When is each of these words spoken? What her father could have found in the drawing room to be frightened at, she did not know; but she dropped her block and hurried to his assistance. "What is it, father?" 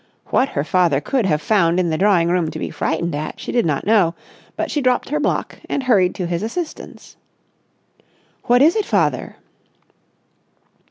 What 0.31 0.49
her 0.49 0.63
father 0.63 0.99
could 0.99 1.27
have 1.27 1.43
found 1.43 1.79
in 1.79 1.91
the 1.91 1.97
drawing 1.99 2.27
room 2.29 2.49
to 2.49 2.57
be 2.57 2.71
frightened 2.71 3.13
at, 3.13 3.39
she 3.39 3.51
did 3.51 3.67
not 3.67 3.85
know; 3.85 4.15
but 4.55 4.71
she 4.71 4.81
dropped 4.81 5.09
her 5.09 5.19
block 5.19 5.59
and 5.69 5.83
hurried 5.83 6.15
to 6.15 6.25
his 6.25 6.41
assistance. 6.41 7.17
"What 8.45 8.63
is 8.63 8.75
it, 8.75 8.83
father?" 8.87 9.35